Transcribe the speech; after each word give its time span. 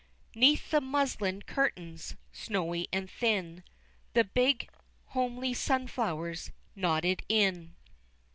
'Neath 0.33 0.71
the 0.71 0.81
muslin 0.81 1.43
curtains, 1.43 2.15
snowy 2.31 2.87
and 2.91 3.07
thin, 3.07 3.63
The 4.13 4.23
big 4.23 4.67
homely 5.09 5.53
sunflowers 5.53 6.51
nodded 6.75 7.21
in. 7.29 7.75